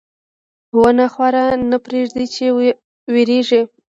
[0.79, 2.45] •ونه خاوره نه پرېږدي چې
[3.13, 3.61] وریږي.